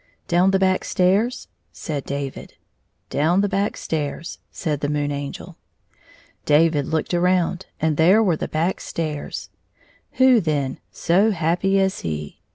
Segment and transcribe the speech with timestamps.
[0.27, 2.55] "Down the back stairs?" said David."
[3.11, 5.57] Down the back stairs," said the Moon Angel.
[6.43, 9.51] David looked around, and there were the back stairs.
[10.13, 12.39] Who then so happy as he